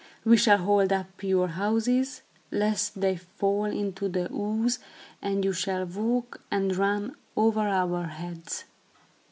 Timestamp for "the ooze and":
4.09-5.45